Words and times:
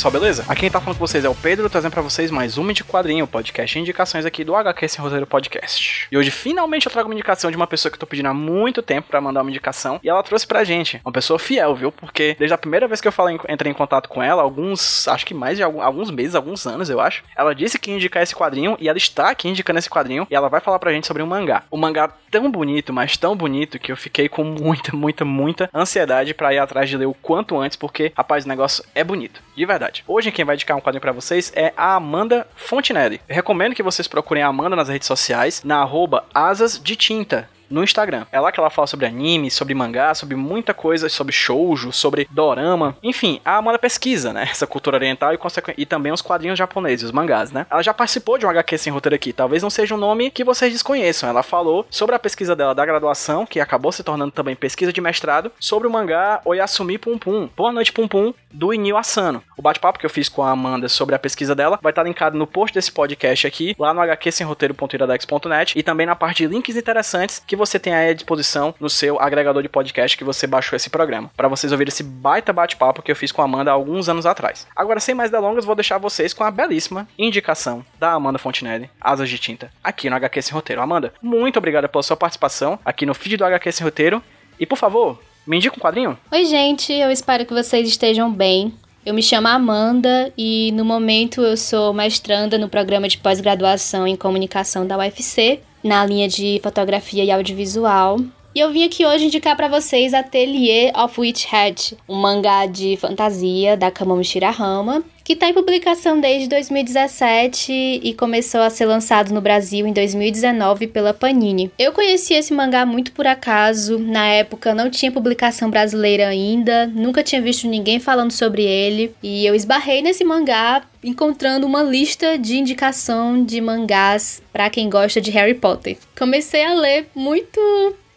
Pessoal, 0.00 0.12
beleza? 0.12 0.46
Aqui 0.48 0.60
quem 0.60 0.70
tá 0.70 0.80
falando 0.80 0.96
com 0.96 1.06
vocês 1.06 1.26
é 1.26 1.28
o 1.28 1.34
Pedro, 1.34 1.68
trazendo 1.68 1.92
pra 1.92 2.00
vocês 2.00 2.30
mais 2.30 2.56
uma 2.56 2.72
de 2.72 2.82
quadrinho, 2.82 3.26
podcast 3.26 3.78
indicações 3.78 4.24
aqui 4.24 4.42
do 4.42 4.56
HQ 4.56 4.88
Sem 4.88 5.02
Roteiro 5.02 5.26
Podcast. 5.26 6.08
E 6.10 6.16
hoje, 6.16 6.30
finalmente, 6.30 6.86
eu 6.86 6.92
trago 6.92 7.06
uma 7.06 7.14
indicação 7.14 7.50
de 7.50 7.56
uma 7.56 7.66
pessoa 7.66 7.90
que 7.90 7.96
eu 7.96 8.00
tô 8.00 8.06
pedindo 8.06 8.28
há 8.28 8.32
muito 8.32 8.80
tempo 8.80 9.08
pra 9.08 9.20
mandar 9.20 9.42
uma 9.42 9.50
indicação, 9.50 10.00
e 10.02 10.08
ela 10.08 10.22
trouxe 10.22 10.46
pra 10.46 10.64
gente. 10.64 11.02
Uma 11.04 11.12
pessoa 11.12 11.38
fiel, 11.38 11.74
viu? 11.74 11.92
Porque 11.92 12.34
desde 12.38 12.54
a 12.54 12.56
primeira 12.56 12.88
vez 12.88 12.98
que 12.98 13.08
eu 13.08 13.12
falei, 13.12 13.38
entrei 13.46 13.70
em 13.70 13.74
contato 13.74 14.08
com 14.08 14.22
ela, 14.22 14.42
alguns, 14.42 15.06
acho 15.06 15.26
que 15.26 15.34
mais 15.34 15.58
de 15.58 15.62
alguns 15.62 16.10
meses, 16.10 16.34
alguns 16.34 16.66
anos, 16.66 16.88
eu 16.88 16.98
acho, 16.98 17.22
ela 17.36 17.54
disse 17.54 17.78
que 17.78 17.90
ia 17.90 17.96
indicar 17.96 18.22
esse 18.22 18.34
quadrinho, 18.34 18.78
e 18.80 18.88
ela 18.88 18.96
está 18.96 19.28
aqui 19.28 19.48
indicando 19.48 19.78
esse 19.78 19.90
quadrinho, 19.90 20.26
e 20.30 20.34
ela 20.34 20.48
vai 20.48 20.62
falar 20.62 20.78
pra 20.78 20.92
gente 20.92 21.06
sobre 21.06 21.22
um 21.22 21.26
mangá. 21.26 21.64
Um 21.70 21.76
mangá 21.76 22.08
tão 22.30 22.50
bonito, 22.50 22.90
mas 22.90 23.18
tão 23.18 23.36
bonito, 23.36 23.78
que 23.78 23.92
eu 23.92 23.96
fiquei 23.98 24.30
com 24.30 24.44
muita, 24.44 24.96
muita, 24.96 25.26
muita 25.26 25.68
ansiedade 25.74 26.32
pra 26.32 26.54
ir 26.54 26.58
atrás 26.58 26.88
de 26.88 26.96
ler 26.96 27.06
o 27.06 27.12
quanto 27.14 27.58
antes, 27.58 27.76
porque, 27.76 28.12
rapaz, 28.16 28.46
o 28.46 28.48
negócio 28.48 28.82
é 28.94 29.04
bonito. 29.04 29.42
De 29.54 29.66
verdade. 29.66 29.89
Hoje 30.06 30.32
quem 30.32 30.44
vai 30.44 30.54
indicar 30.54 30.76
um 30.76 30.80
quadrinho 30.80 31.00
pra 31.00 31.12
vocês 31.12 31.52
é 31.54 31.72
a 31.76 31.94
Amanda 31.94 32.46
Fontinelli. 32.56 33.20
Eu 33.28 33.34
recomendo 33.34 33.74
que 33.74 33.82
vocês 33.82 34.08
procurem 34.08 34.42
a 34.42 34.48
Amanda 34.48 34.76
nas 34.76 34.88
redes 34.88 35.06
sociais, 35.06 35.62
na 35.64 35.80
arroba 35.80 36.24
asas 36.34 36.80
de 36.82 36.96
tinta 36.96 37.48
no 37.70 37.84
Instagram. 37.84 38.26
É 38.32 38.40
lá 38.40 38.50
que 38.50 38.58
ela 38.58 38.68
fala 38.68 38.86
sobre 38.86 39.06
anime, 39.06 39.50
sobre 39.50 39.74
mangá, 39.74 40.14
sobre 40.14 40.34
muita 40.34 40.74
coisa, 40.74 41.08
sobre 41.08 41.32
shoujo, 41.32 41.92
sobre 41.92 42.28
dorama. 42.30 42.96
Enfim, 43.02 43.40
a 43.44 43.56
Amanda 43.56 43.78
pesquisa, 43.78 44.32
né? 44.32 44.48
Essa 44.50 44.66
cultura 44.66 44.96
oriental 44.96 45.32
e, 45.32 45.38
e 45.78 45.86
também 45.86 46.12
os 46.12 46.20
quadrinhos 46.20 46.58
japoneses, 46.58 47.06
os 47.06 47.12
mangás, 47.12 47.52
né? 47.52 47.66
Ela 47.70 47.82
já 47.82 47.94
participou 47.94 48.36
de 48.36 48.44
um 48.44 48.50
HQ 48.50 48.78
sem 48.78 48.92
roteiro 48.92 49.14
aqui. 49.14 49.32
Talvez 49.32 49.62
não 49.62 49.70
seja 49.70 49.94
um 49.94 49.98
nome 49.98 50.30
que 50.30 50.44
vocês 50.44 50.72
desconheçam. 50.72 51.28
Ela 51.28 51.42
falou 51.42 51.86
sobre 51.88 52.14
a 52.14 52.18
pesquisa 52.18 52.56
dela 52.56 52.74
da 52.74 52.84
graduação, 52.84 53.46
que 53.46 53.60
acabou 53.60 53.92
se 53.92 54.02
tornando 54.02 54.32
também 54.32 54.56
pesquisa 54.56 54.92
de 54.92 55.00
mestrado, 55.00 55.52
sobre 55.60 55.86
o 55.86 55.90
mangá 55.90 56.40
Oyasumi 56.44 56.98
Pum 56.98 57.18
Pum. 57.18 57.48
Boa 57.56 57.72
noite, 57.72 57.92
Pum 57.92 58.08
Pum, 58.08 58.34
do 58.52 58.74
Inio 58.74 58.96
Asano. 58.96 59.42
O 59.56 59.62
bate-papo 59.62 59.98
que 59.98 60.06
eu 60.06 60.10
fiz 60.10 60.28
com 60.28 60.42
a 60.42 60.50
Amanda 60.50 60.88
sobre 60.88 61.14
a 61.14 61.18
pesquisa 61.18 61.54
dela 61.54 61.78
vai 61.80 61.90
estar 61.90 62.02
linkado 62.02 62.36
no 62.36 62.46
post 62.46 62.74
desse 62.74 62.90
podcast 62.90 63.46
aqui, 63.46 63.76
lá 63.78 63.94
no 63.94 64.00
hqsemroteiro.iradex.net 64.00 65.78
e 65.78 65.82
também 65.82 66.06
na 66.06 66.16
parte 66.16 66.46
de 66.46 66.52
links 66.52 66.76
interessantes 66.76 67.42
que 67.46 67.59
você 67.60 67.78
tem 67.78 67.94
aí 67.94 68.10
à 68.10 68.14
disposição 68.14 68.74
no 68.80 68.88
seu 68.88 69.20
agregador 69.20 69.62
de 69.62 69.68
podcast 69.68 70.16
que 70.16 70.24
você 70.24 70.46
baixou 70.46 70.76
esse 70.76 70.88
programa, 70.88 71.30
para 71.36 71.46
vocês 71.46 71.70
ouvirem 71.70 71.90
esse 71.90 72.02
baita 72.02 72.52
bate-papo 72.52 73.02
que 73.02 73.12
eu 73.12 73.16
fiz 73.16 73.30
com 73.30 73.42
a 73.42 73.44
Amanda 73.44 73.70
há 73.70 73.74
alguns 73.74 74.08
anos 74.08 74.24
atrás. 74.24 74.66
Agora, 74.74 74.98
sem 74.98 75.14
mais 75.14 75.30
delongas, 75.30 75.64
vou 75.64 75.74
deixar 75.74 75.98
vocês 75.98 76.32
com 76.32 76.42
a 76.42 76.50
belíssima 76.50 77.06
indicação 77.18 77.84
da 77.98 78.12
Amanda 78.12 78.38
Fontinelli, 78.38 78.90
Asas 79.00 79.28
de 79.28 79.38
Tinta, 79.38 79.70
aqui 79.84 80.08
no 80.08 80.16
HQ 80.16 80.42
Sem 80.42 80.54
Roteiro. 80.54 80.80
Amanda, 80.80 81.12
muito 81.22 81.58
obrigada 81.58 81.88
pela 81.88 82.02
sua 82.02 82.16
participação 82.16 82.78
aqui 82.84 83.04
no 83.04 83.14
feed 83.14 83.36
do 83.36 83.44
HQ 83.44 83.72
Sem 83.72 83.84
Roteiro. 83.84 84.22
E 84.58 84.64
por 84.64 84.76
favor, 84.76 85.20
me 85.46 85.58
indica 85.58 85.76
um 85.76 85.80
quadrinho? 85.80 86.18
Oi, 86.32 86.44
gente, 86.46 86.92
eu 86.92 87.10
espero 87.10 87.44
que 87.44 87.52
vocês 87.52 87.86
estejam 87.86 88.32
bem. 88.32 88.74
Eu 89.04 89.14
me 89.14 89.22
chamo 89.22 89.48
Amanda 89.48 90.30
e 90.36 90.70
no 90.72 90.84
momento 90.84 91.40
eu 91.40 91.56
sou 91.56 91.92
mestranda 91.94 92.58
no 92.58 92.68
programa 92.68 93.08
de 93.08 93.16
pós-graduação 93.16 94.06
em 94.06 94.14
comunicação 94.14 94.86
da 94.86 94.98
UFC, 94.98 95.60
na 95.82 96.04
linha 96.04 96.28
de 96.28 96.60
fotografia 96.62 97.24
e 97.24 97.30
audiovisual. 97.30 98.18
E 98.52 98.58
eu 98.58 98.72
vim 98.72 98.82
aqui 98.82 99.06
hoje 99.06 99.26
indicar 99.26 99.56
para 99.56 99.68
vocês 99.68 100.12
Atelier 100.12 100.90
of 100.98 101.20
Witch 101.20 101.46
Hat, 101.52 101.96
um 102.08 102.16
mangá 102.16 102.66
de 102.66 102.96
fantasia 102.96 103.76
da 103.76 103.92
Kamomi 103.92 104.24
Shirahama, 104.24 105.04
que 105.22 105.34
está 105.34 105.48
em 105.48 105.54
publicação 105.54 106.20
desde 106.20 106.48
2017 106.48 108.00
e 108.02 108.12
começou 108.14 108.60
a 108.60 108.68
ser 108.68 108.86
lançado 108.86 109.32
no 109.32 109.40
Brasil 109.40 109.86
em 109.86 109.92
2019 109.92 110.88
pela 110.88 111.14
Panini. 111.14 111.70
Eu 111.78 111.92
conheci 111.92 112.34
esse 112.34 112.52
mangá 112.52 112.84
muito 112.84 113.12
por 113.12 113.24
acaso, 113.24 114.00
na 114.00 114.26
época 114.26 114.74
não 114.74 114.90
tinha 114.90 115.12
publicação 115.12 115.70
brasileira 115.70 116.26
ainda, 116.26 116.88
nunca 116.88 117.22
tinha 117.22 117.40
visto 117.40 117.68
ninguém 117.68 118.00
falando 118.00 118.32
sobre 118.32 118.64
ele, 118.64 119.14
e 119.22 119.46
eu 119.46 119.54
esbarrei 119.54 120.02
nesse 120.02 120.24
mangá 120.24 120.82
encontrando 121.04 121.68
uma 121.68 121.84
lista 121.84 122.36
de 122.36 122.58
indicação 122.58 123.44
de 123.44 123.60
mangás 123.60 124.42
para 124.52 124.68
quem 124.68 124.90
gosta 124.90 125.20
de 125.20 125.30
Harry 125.30 125.54
Potter. 125.54 125.96
Comecei 126.18 126.64
a 126.64 126.74
ler 126.74 127.08
muito 127.14 127.60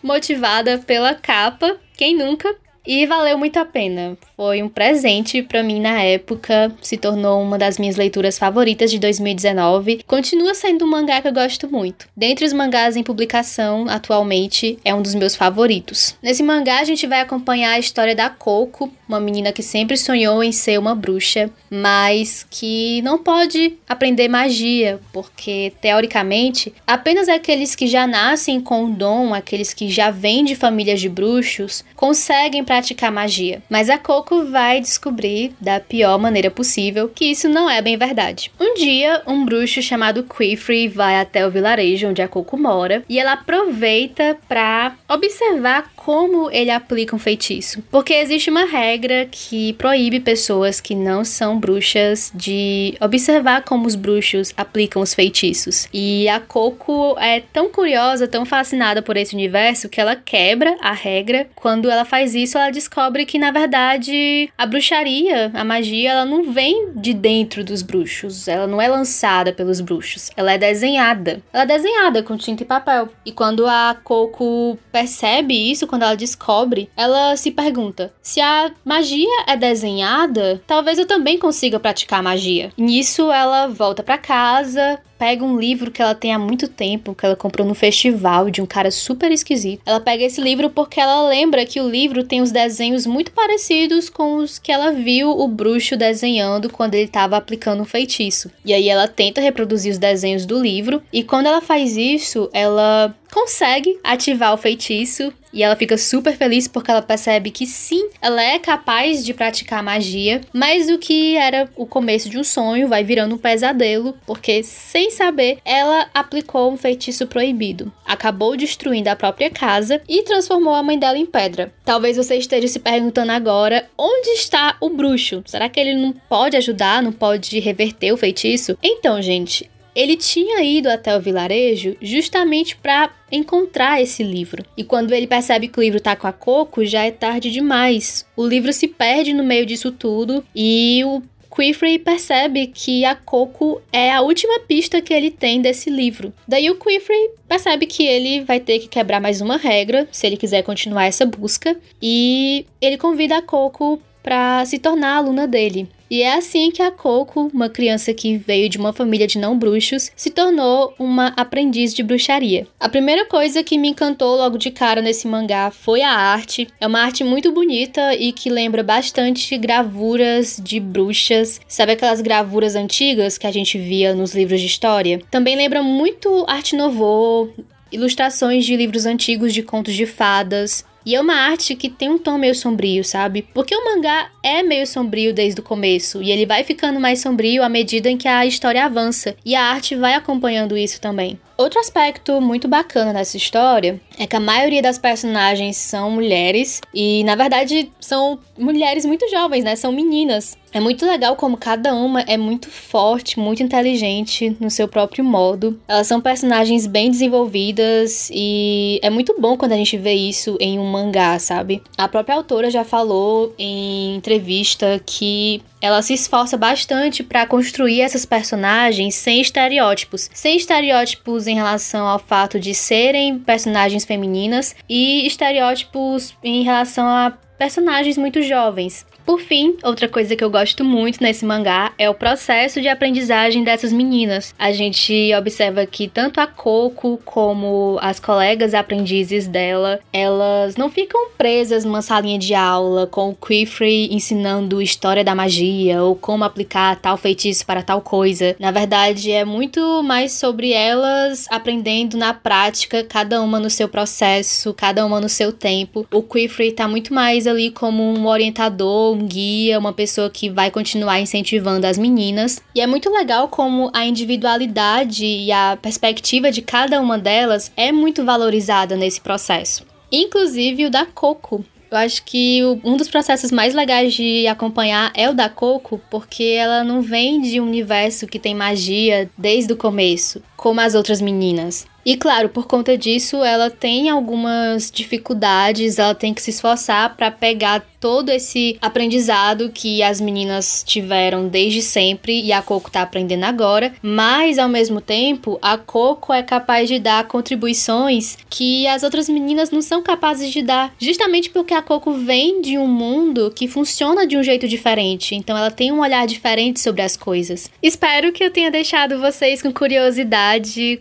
motivada 0.04 0.78
pela 0.78 1.16
capa, 1.16 1.78
quem 1.96 2.16
nunca? 2.16 2.54
E 2.86 3.06
valeu 3.06 3.38
muito 3.38 3.58
a 3.58 3.66
pena. 3.66 4.18
Foi 4.36 4.62
um 4.62 4.68
presente 4.68 5.42
para 5.42 5.64
mim 5.64 5.80
na 5.80 6.02
época, 6.04 6.76
se 6.82 6.98
tornou 6.98 7.42
uma 7.42 7.58
das 7.58 7.78
minhas 7.78 7.96
leituras 7.96 8.38
favoritas 8.38 8.92
de 8.92 9.00
2019. 9.00 10.04
Continua 10.06 10.54
sendo 10.54 10.84
um 10.84 10.90
mangá 10.90 11.22
que 11.22 11.28
eu 11.30 11.34
gosto 11.34 11.72
muito. 11.72 12.08
Dentre 12.16 12.46
os 12.46 12.52
mangás 12.52 12.98
em 12.98 13.04
publicação 13.04 13.86
atualmente, 13.88 14.78
é 14.84 14.94
um 14.94 15.02
dos 15.02 15.16
meus 15.16 15.34
favoritos. 15.34 16.18
Nesse 16.22 16.44
mangá 16.44 16.80
a 16.80 16.84
gente 16.84 17.08
vai 17.08 17.22
acompanhar 17.22 17.72
a 17.72 17.80
história 17.80 18.14
da 18.14 18.30
Coco, 18.30 18.92
uma 19.08 19.20
menina 19.20 19.54
que 19.54 19.64
sempre 19.64 19.96
sonhou 19.96 20.44
em 20.44 20.52
ser 20.52 20.78
uma 20.78 20.94
bruxa, 20.94 21.50
mas 21.70 22.46
que 22.50 23.02
não 23.02 23.18
pode 23.18 23.78
aprender 23.88 24.28
magia, 24.28 25.00
porque 25.14 25.72
teoricamente 25.80 26.74
apenas 26.86 27.30
aqueles 27.30 27.76
que 27.76 27.88
já 27.88 28.06
nascem 28.06 28.60
com 28.60 28.86
o 28.86 28.90
dom, 28.90 29.34
aqueles 29.34 29.74
que 29.74 29.88
já 29.88 30.12
vêm 30.12 30.44
de 30.44 30.56
famílias 30.56 31.00
de 31.00 31.08
bruxos, 31.08 31.86
conseguem 31.96 32.64
praticar 32.74 33.12
magia. 33.12 33.62
Mas 33.70 33.88
a 33.88 34.00
Coco 34.00 34.46
vai 34.46 34.82
descobrir 34.82 35.54
da 35.62 35.80
pior 35.80 36.18
maneira 36.18 36.50
possível 36.50 37.08
que 37.08 37.26
isso 37.26 37.48
não 37.48 37.70
é 37.70 37.80
bem 37.84 37.98
verdade. 37.98 38.52
Um 38.60 38.74
dia, 38.74 39.22
um 39.28 39.46
bruxo 39.46 39.80
chamado 39.80 40.24
Quifrey 40.24 40.88
vai 40.88 41.20
até 41.20 41.46
o 41.46 41.52
vilarejo 41.52 42.08
onde 42.08 42.24
a 42.24 42.28
Coco 42.28 42.58
mora 42.58 43.04
e 43.08 43.20
ela 43.20 43.34
aproveita 43.34 44.36
para 44.50 44.96
observar 45.08 45.92
como 46.04 46.52
ele 46.52 46.70
aplica 46.70 47.16
um 47.16 47.20
feitiço. 47.20 47.82
Porque 47.90 48.14
existe 48.14 48.50
uma 48.50 48.66
regra 48.66 49.26
que 49.32 49.72
proíbe 49.74 50.20
pessoas 50.20 50.82
que 50.82 50.94
não 50.94 51.24
são 51.24 51.58
bruxas 51.58 52.30
de 52.36 52.96
observar 53.00 53.64
como 53.64 53.88
os 53.88 53.96
bruxos 53.96 54.54
aplicam 54.58 55.02
os 55.02 55.14
feitiços. 55.14 55.88
E 55.94 56.28
a 56.28 56.42
Coco 56.42 57.18
é 57.18 57.40
tão 57.40 57.70
curiosa, 57.70 58.28
tão 58.28 58.46
fascinada 58.46 59.02
por 59.02 59.16
esse 59.16 59.34
universo 59.34 59.88
que 59.88 60.02
ela 60.02 60.14
quebra 60.14 60.76
a 60.82 60.92
regra. 60.92 61.48
Quando 61.56 61.90
ela 61.90 62.04
faz 62.04 62.36
isso, 62.36 62.58
ela 62.58 62.70
descobre 62.70 63.26
que 63.26 63.40
na 63.40 63.52
verdade 63.52 64.52
a 64.58 64.66
bruxaria, 64.66 65.52
a 65.54 65.64
magia, 65.64 66.12
ela 66.12 66.26
não 66.26 66.52
vem 66.52 66.92
de 66.96 67.14
dentro 67.14 67.64
dos 67.64 67.82
bruxos, 67.82 68.50
ela 68.50 68.68
não 68.68 68.82
é 68.82 68.90
lançada 68.90 69.54
pelos 69.54 69.80
bruxos, 69.80 70.32
ela 70.36 70.52
é 70.52 70.58
desenhada. 70.58 71.42
Ela 71.54 71.64
é 71.64 71.68
desenhada 71.68 72.22
com 72.22 72.36
tinta 72.36 72.64
e 72.64 72.66
papel. 72.66 73.08
E 73.26 73.32
quando 73.32 73.66
a 73.66 73.96
Coco 74.04 74.78
percebe 74.92 75.72
isso, 75.72 75.88
quando 75.94 76.02
ela 76.02 76.16
descobre, 76.16 76.90
ela 76.98 77.38
se 77.38 77.52
pergunta: 77.52 78.12
se 78.20 78.42
a 78.42 78.72
magia 78.84 79.44
é 79.46 79.56
desenhada, 79.56 80.60
talvez 80.66 80.98
eu 80.98 81.06
também 81.06 81.38
consiga 81.38 81.80
praticar 81.80 82.24
magia. 82.24 82.72
Nisso 82.76 83.32
ela 83.32 83.68
volta 83.68 84.02
para 84.02 84.18
casa, 84.18 85.00
pega 85.24 85.46
um 85.46 85.58
livro 85.58 85.90
que 85.90 86.02
ela 86.02 86.14
tem 86.14 86.34
há 86.34 86.38
muito 86.38 86.68
tempo, 86.68 87.16
que 87.16 87.26
ela 87.26 87.38
comprou 87.38 87.66
no 87.66 87.74
festival 87.74 88.50
de 88.50 88.62
um 88.62 88.66
cara 88.66 88.92
super 88.92 89.32
esquisito. 89.32 89.82
Ela 89.86 90.02
pega 90.02 90.26
esse 90.26 90.42
livro 90.42 90.70
porque 90.70 91.00
ela 91.00 91.30
lembra 91.30 91.66
que 91.66 91.80
o 91.80 91.90
livro 91.90 92.26
tem 92.26 92.42
os 92.42 92.52
desenhos 92.52 93.06
muito 93.08 93.32
parecidos 93.32 94.10
com 94.10 94.36
os 94.36 94.60
que 94.60 94.70
ela 94.70 94.92
viu 94.92 95.30
o 95.30 95.48
bruxo 95.48 95.96
desenhando 95.96 96.70
quando 96.70 96.96
ele 96.96 97.06
estava 97.06 97.38
aplicando 97.38 97.84
um 97.84 97.86
feitiço. 97.86 98.52
E 98.66 98.74
aí 98.74 98.90
ela 98.90 99.08
tenta 99.08 99.40
reproduzir 99.40 99.94
os 99.94 99.98
desenhos 99.98 100.46
do 100.46 100.62
livro, 100.62 101.02
e 101.14 101.24
quando 101.24 101.46
ela 101.46 101.62
faz 101.62 101.96
isso, 101.96 102.50
ela 102.52 103.16
consegue 103.34 103.98
ativar 104.04 104.54
o 104.54 104.58
feitiço 104.58 105.34
e 105.52 105.64
ela 105.64 105.76
fica 105.76 105.98
super 105.98 106.36
feliz 106.36 106.68
porque 106.68 106.90
ela 106.90 107.02
percebe 107.02 107.52
que 107.52 107.66
sim, 107.66 108.10
ela 108.22 108.42
é 108.42 108.60
capaz 108.60 109.24
de 109.26 109.34
praticar 109.34 109.84
magia, 109.84 110.42
mas 110.52 110.90
o 110.90 110.98
que 110.98 111.36
era 111.36 111.70
o 111.76 111.86
começo 111.86 112.30
de 112.30 112.38
um 112.38 112.44
sonho 112.44 112.88
vai 112.88 113.04
virando 113.04 113.36
um 113.36 113.38
pesadelo, 113.38 114.16
porque 114.26 114.64
sem 114.64 115.10
saber, 115.14 115.60
ela 115.64 116.10
aplicou 116.14 116.72
um 116.72 116.78
feitiço 116.78 117.26
proibido. 117.28 117.92
Acabou 118.06 118.58
destruindo 118.58 119.10
a 119.10 119.16
própria 119.16 119.50
casa 119.50 120.02
e 120.08 120.24
transformou 120.24 120.74
a 120.74 120.84
mãe 120.84 121.00
dela 121.00 121.18
em 121.18 121.26
pedra. 121.26 121.74
Talvez 121.86 122.18
você 122.18 122.36
esteja 122.36 122.68
se 122.68 122.80
perguntando 122.80 123.32
agora: 123.32 123.90
onde 123.98 124.30
está 124.32 124.76
o 124.82 124.90
bruxo? 124.90 125.42
Será 125.46 125.70
que 125.70 125.80
ele 125.80 125.96
não 125.96 126.12
pode 126.12 126.58
ajudar, 126.58 127.02
não 127.02 127.12
pode 127.12 127.60
reverter 127.60 128.12
o 128.12 128.18
feitiço? 128.18 128.78
Então, 128.84 129.22
gente, 129.22 129.70
ele 129.96 130.18
tinha 130.18 130.64
ido 130.64 130.90
até 130.90 131.16
o 131.16 131.22
vilarejo 131.22 131.96
justamente 132.02 132.76
para 132.76 133.12
encontrar 133.32 134.02
esse 134.02 134.24
livro. 134.24 134.64
E 134.78 134.84
quando 134.84 135.14
ele 135.14 135.28
percebe 135.28 135.68
que 135.68 135.80
o 135.80 135.84
livro 135.84 136.00
tá 136.00 136.16
com 136.16 136.28
a 136.28 136.34
Coco, 136.34 136.86
já 136.86 137.04
é 137.04 137.12
tarde 137.12 137.52
demais. 137.52 138.26
O 138.36 138.46
livro 138.46 138.74
se 138.74 138.88
perde 138.88 139.34
no 139.34 139.44
meio 139.44 139.66
disso 139.66 139.92
tudo 139.92 140.44
e 140.56 141.02
o 141.06 141.22
Quifrey 141.54 142.00
percebe 142.00 142.68
que 142.68 143.06
a 143.06 143.16
Coco 143.16 143.80
é 143.92 144.12
a 144.12 144.22
última 144.22 144.60
pista 144.62 145.02
que 145.02 145.14
ele 145.14 145.30
tem 145.30 145.62
desse 145.62 145.90
livro. 145.90 146.34
Daí 146.48 146.70
o 146.72 146.76
Quifrey 146.76 147.30
percebe 147.48 147.86
que 147.86 148.06
ele 148.08 148.44
vai 148.44 148.60
ter 148.60 148.80
que 148.80 148.88
quebrar 148.88 149.22
mais 149.22 149.40
uma 149.40 149.58
regra 149.58 150.08
se 150.12 150.26
ele 150.26 150.36
quiser 150.36 150.64
continuar 150.64 151.06
essa 151.06 151.26
busca 151.26 151.78
e 152.02 152.66
ele 152.82 152.98
convida 152.98 153.38
a 153.38 153.42
Coco 153.42 154.02
para 154.24 154.66
se 154.66 154.80
tornar 154.80 155.18
aluna 155.18 155.46
dele. 155.46 155.88
E 156.14 156.22
é 156.22 156.36
assim 156.36 156.70
que 156.70 156.84
a 156.84 156.92
Coco, 156.92 157.50
uma 157.52 157.68
criança 157.68 158.14
que 158.14 158.38
veio 158.38 158.70
de 158.70 158.78
uma 158.78 158.94
família 158.94 159.26
de 159.26 159.40
não 159.40 159.58
bruxos, 159.58 160.12
se 160.16 160.30
tornou 160.30 160.94
uma 161.00 161.34
aprendiz 161.36 161.92
de 161.92 162.04
bruxaria. 162.04 162.68
A 162.80 162.88
primeira 162.88 163.26
coisa 163.26 163.64
que 163.64 163.80
me 163.80 163.88
encantou 163.88 164.38
logo 164.38 164.60
de 164.60 164.70
cara 164.70 165.02
nesse 165.02 165.28
mangá 165.28 165.72
foi 165.72 166.04
a 166.04 166.12
arte. 166.12 166.68
É 166.80 166.86
uma 166.86 167.02
arte 167.02 167.24
muito 167.24 167.52
bonita 167.52 168.14
e 168.14 168.32
que 168.32 168.48
lembra 168.48 168.84
bastante 168.84 169.58
gravuras 169.58 170.62
de 170.64 170.80
bruxas. 170.80 171.60
Sabe 171.68 171.94
aquelas 171.94 172.22
gravuras 172.22 172.76
antigas 172.76 173.40
que 173.40 173.48
a 173.48 173.52
gente 173.52 173.80
via 173.80 174.14
nos 174.14 174.36
livros 174.36 174.62
de 174.62 174.68
história? 174.68 175.20
Também 175.32 175.56
lembra 175.56 175.82
muito 175.82 176.46
arte 176.48 176.76
nouveau, 176.76 177.52
ilustrações 177.92 178.68
de 178.68 178.78
livros 178.78 179.08
antigos 179.08 179.52
de 179.52 179.64
contos 179.64 179.96
de 179.96 180.06
fadas. 180.06 180.86
E 181.06 181.16
é 181.16 181.20
uma 181.20 181.34
arte 181.34 181.76
que 181.76 181.90
tem 181.90 182.10
um 182.10 182.18
tom 182.18 182.38
meio 182.38 182.56
sombrio, 182.56 183.04
sabe? 183.04 183.46
Porque 183.54 183.76
o 183.76 183.84
mangá 183.84 184.30
é 184.44 184.62
meio 184.62 184.86
sombrio 184.86 185.34
desde 185.34 185.62
o 185.62 185.64
começo 185.64 186.22
e 186.22 186.30
ele 186.30 186.46
vai 186.46 186.64
ficando 186.64 187.00
mais 187.00 187.22
sombrio 187.22 187.64
à 187.64 187.70
medida 187.70 188.10
em 188.10 188.18
que 188.18 188.28
a 188.28 188.46
história 188.46 188.84
avança, 188.86 189.36
e 189.46 189.56
a 189.56 189.64
arte 189.64 189.96
vai 189.96 190.14
acompanhando 190.14 190.78
isso 190.78 191.00
também. 191.00 191.40
Outro 191.56 191.80
aspecto 191.80 192.42
muito 192.42 192.68
bacana 192.68 193.14
nessa 193.14 193.38
história 193.38 194.02
é 194.18 194.26
que 194.26 194.36
a 194.36 194.40
maioria 194.40 194.82
das 194.82 194.98
personagens 194.98 195.78
são 195.78 196.10
mulheres 196.10 196.82
e, 196.94 197.24
na 197.24 197.36
verdade, 197.36 197.92
são 198.00 198.40
mulheres 198.58 199.06
muito 199.06 199.30
jovens, 199.30 199.64
né? 199.64 199.76
São 199.76 199.92
meninas. 199.92 200.58
É 200.74 200.80
muito 200.80 201.06
legal 201.06 201.36
como 201.36 201.56
cada 201.56 201.94
uma 201.94 202.22
é 202.22 202.36
muito 202.36 202.68
forte, 202.72 203.40
muito 203.40 203.62
inteligente 203.62 204.58
no 204.60 204.72
seu 204.72 204.88
próprio 204.88 205.24
modo. 205.24 205.80
Elas 205.88 206.08
são 206.08 206.20
personagens 206.20 206.88
bem 206.88 207.12
desenvolvidas 207.12 208.32
e 208.34 209.00
é 209.04 209.12
muito 209.12 209.36
bom 209.40 209.56
quando 209.56 209.74
a 209.74 209.78
gente 209.78 209.96
vê 209.96 210.14
isso 210.14 210.58
em 210.60 210.80
um 210.80 210.86
mangá, 210.86 211.38
sabe? 211.38 211.84
A 211.96 212.08
própria 212.08 212.36
autora 212.36 212.72
já 212.72 212.84
falou 212.84 213.54
em 213.60 214.20
entrevista 214.34 215.00
que 215.06 215.62
ela 215.82 216.02
se 216.02 216.14
esforça 216.14 216.58
bastante 216.58 217.24
para 217.24 217.46
construir 217.46 218.02
essas 218.02 218.26
personagens 218.26 219.16
sem 219.16 219.42
estereótipos, 219.42 220.30
sem 220.34 220.58
estereótipos 220.58 221.46
em 221.46 221.56
relação 221.56 222.08
ao 222.08 222.18
fato 222.18 222.60
de 222.60 222.74
serem 222.74 223.38
personagens 223.38 224.06
femininas 224.06 224.76
e 224.90 225.28
estereótipos 225.28 226.34
em 226.44 226.64
relação 226.64 227.06
a 227.06 227.34
personagens 227.58 228.18
muito 228.18 228.42
jovens. 228.42 229.06
Por 229.26 229.40
fim, 229.40 229.78
outra 229.84 230.10
coisa 230.10 230.36
que 230.36 230.44
eu 230.44 230.50
gosto 230.50 230.84
muito 230.84 231.22
nesse 231.22 231.46
mangá 231.46 231.94
é 231.98 232.10
o 232.10 232.14
processo 232.14 232.82
de 232.82 232.90
aprendizagem 232.90 233.64
dessas 233.64 233.94
meninas. 233.94 234.54
A 234.60 234.74
gente 234.74 235.34
observa 235.34 235.86
que 235.86 236.10
tanto 236.10 236.42
a 236.42 236.48
Coco 236.48 237.20
como 237.24 237.98
as 238.02 238.20
colegas 238.20 238.74
aprendizes 238.74 239.48
dela, 239.48 240.02
elas 240.12 240.76
não 240.76 240.90
ficam 240.90 241.30
presas 241.38 241.86
numa 241.86 242.02
salinha 242.02 242.38
de 242.38 242.54
aula 242.54 243.08
com 243.08 243.30
o 243.30 243.36
Quifrey 243.36 244.10
ensinando 244.12 244.82
história 244.82 245.24
da 245.24 245.34
magia 245.34 246.04
ou 246.04 246.16
como 246.16 246.44
aplicar 246.44 246.98
tal 246.98 247.16
feitiço 247.16 247.66
para 247.66 247.82
tal 247.82 248.02
coisa. 248.02 248.58
Na 248.60 248.72
verdade, 248.72 249.32
é 249.32 249.46
muito 249.46 250.04
mais 250.04 250.34
sobre 250.34 250.74
elas 250.74 251.48
aprendendo 251.50 252.18
na 252.18 252.34
prática, 252.34 253.06
cada 253.06 253.42
uma 253.42 253.58
no 253.58 253.70
seu 253.70 253.88
processo, 253.88 254.74
cada 254.74 255.06
uma 255.06 255.22
no 255.22 255.30
seu 255.30 255.54
tempo. 255.54 256.06
O 256.12 256.22
Quifrey 256.22 256.74
tá 256.74 256.90
muito 256.90 257.14
mais 257.14 257.43
ali 257.48 257.72
como 257.72 258.04
um 258.04 258.28
orientador 258.28 259.14
um 259.14 259.26
guia, 259.26 259.80
uma 259.80 259.94
pessoa 259.94 260.30
que 260.30 260.50
vai 260.50 260.72
continuar 260.72 261.20
incentivando 261.20 261.86
as 261.86 261.98
meninas. 261.98 262.62
E 262.76 262.82
é 262.82 262.88
muito 262.88 263.10
legal 263.10 263.48
como 263.48 263.90
a 263.94 264.06
individualidade 264.06 265.26
e 265.26 265.52
a 265.52 265.78
perspectiva 265.82 266.52
de 266.52 266.62
cada 266.62 267.00
uma 267.02 267.18
delas 267.18 267.72
é 267.76 267.92
muito 267.92 268.24
valorizada 268.24 268.96
nesse 268.96 269.22
processo. 269.22 269.86
Inclusive 270.12 270.86
o 270.86 270.92
da 270.92 271.06
Coco. 271.06 271.66
Eu 271.94 271.98
acho 271.98 272.24
que 272.24 272.60
um 272.84 272.98
dos 272.98 273.08
processos 273.08 273.52
mais 273.52 273.76
legais 273.76 274.16
de 274.16 274.48
acompanhar 274.48 275.12
é 275.14 275.30
o 275.30 275.34
da 275.34 275.48
Coco, 275.48 276.02
porque 276.10 276.44
ela 276.44 276.84
não 276.84 277.04
vem 277.04 277.40
de 277.40 277.62
um 277.62 277.68
universo 277.68 278.26
que 278.26 278.40
tem 278.40 278.56
magia 278.56 279.30
desde 279.38 279.74
o 279.74 279.78
começo, 279.78 280.42
como 280.64 280.80
as 280.80 280.96
outras 280.96 281.20
meninas. 281.20 281.86
E 282.06 282.18
claro, 282.18 282.50
por 282.50 282.68
conta 282.68 282.98
disso, 282.98 283.44
ela 283.44 283.70
tem 283.70 284.10
algumas 284.10 284.90
dificuldades, 284.92 286.00
ela 286.00 286.16
tem 286.16 286.34
que 286.34 286.42
se 286.42 286.52
esforçar 286.52 287.16
para 287.16 287.32
pegar 287.32 287.86
todo 288.04 288.30
esse 288.30 288.78
aprendizado 288.82 289.72
que 289.74 290.04
as 290.04 290.20
meninas 290.20 290.84
tiveram 290.86 291.48
desde 291.48 291.82
sempre 291.82 292.42
e 292.42 292.52
a 292.52 292.62
Coco 292.62 292.92
tá 292.92 293.02
aprendendo 293.02 293.46
agora, 293.46 293.94
mas 294.02 294.60
ao 294.60 294.68
mesmo 294.68 295.00
tempo, 295.00 295.58
a 295.62 295.78
Coco 295.78 296.34
é 296.34 296.44
capaz 296.44 296.90
de 296.90 297.00
dar 297.00 297.26
contribuições 297.30 298.38
que 298.50 298.86
as 298.88 299.04
outras 299.04 299.30
meninas 299.30 299.72
não 299.72 299.82
são 299.82 300.04
capazes 300.04 300.52
de 300.52 300.62
dar, 300.62 300.94
justamente 301.00 301.50
porque 301.50 301.74
a 301.74 301.82
Coco 301.82 302.12
vem 302.12 302.62
de 302.62 302.78
um 302.78 302.88
mundo 302.88 303.54
que 303.56 303.70
funciona 303.70 304.28
de 304.28 304.36
um 304.36 304.44
jeito 304.44 304.68
diferente, 304.68 305.34
então 305.34 305.58
ela 305.58 305.72
tem 305.72 305.90
um 305.90 306.02
olhar 306.02 306.28
diferente 306.28 306.82
sobre 306.82 307.02
as 307.02 307.16
coisas. 307.16 307.72
Espero 307.82 308.34
que 308.34 308.44
eu 308.44 308.52
tenha 308.52 308.70
deixado 308.70 309.18
vocês 309.18 309.62
com 309.62 309.72
curiosidade, 309.72 310.53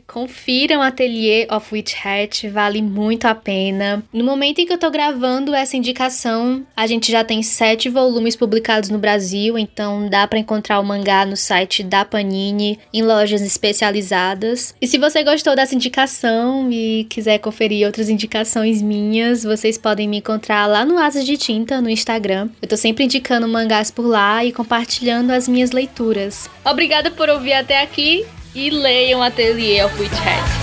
confiram 0.07 0.83
a 0.83 0.89
Atelier 0.89 1.47
of 1.53 1.75
Witch 1.75 1.95
Hat 2.05 2.49
vale 2.49 2.83
muito 2.83 3.27
a 3.27 3.35
pena. 3.35 4.03
No 4.13 4.25
momento 4.25 4.61
em 4.61 4.67
que 4.67 4.73
eu 4.73 4.79
tô 4.79 4.91
gravando 4.91 5.55
essa 5.55 5.77
indicação, 5.77 6.65
a 6.77 6.87
gente 6.87 7.11
já 7.11 7.25
tem 7.25 7.43
sete 7.43 7.89
volumes 7.89 8.37
publicados 8.37 8.91
no 8.91 8.99
Brasil, 8.99 9.59
então 9.59 10.09
dá 10.09 10.27
para 10.27 10.39
encontrar 10.39 10.81
o 10.81 10.85
mangá 10.85 11.25
no 11.25 11.37
site 11.37 11.83
da 11.83 12.05
Panini, 12.05 12.79
em 12.93 13.03
lojas 13.03 13.43
especializadas. 13.43 14.75
E 14.81 14.87
se 14.87 14.99
você 14.99 15.23
gostou 15.25 15.57
dessa 15.57 15.75
indicação 15.75 16.71
e 16.71 17.05
quiser 17.09 17.39
conferir 17.39 17.87
outras 17.87 18.09
indicações 18.09 18.83
minhas, 18.83 19.43
vocês 19.43 19.79
podem 19.79 20.09
me 20.09 20.19
encontrar 20.19 20.67
lá 20.67 20.85
no 20.85 20.99
Asas 20.99 21.25
de 21.25 21.37
Tinta, 21.37 21.81
no 21.81 21.91
Instagram. 21.91 22.49
Eu 22.61 22.69
tô 22.69 22.77
sempre 22.77 23.05
indicando 23.05 23.49
mangás 23.49 23.91
por 23.91 24.07
lá 24.07 24.45
e 24.45 24.53
compartilhando 24.53 25.31
as 25.31 25.49
minhas 25.49 25.71
leituras. 25.71 26.49
Obrigada 26.65 27.11
por 27.11 27.29
ouvir 27.29 27.55
até 27.55 27.81
aqui 27.81 28.25
e 28.55 28.71
leiam 28.71 29.23
Atelier 29.23 29.87
of 29.87 29.99
Witch 29.99 30.13
Hat. 30.13 30.62